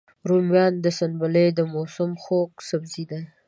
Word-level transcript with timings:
رومیان 0.29 0.73
د 0.83 0.85
سنبلې 0.97 1.45
موسم 1.73 2.11
خوږ 2.23 2.51
سبزی 2.69 3.03
دی 3.09 3.21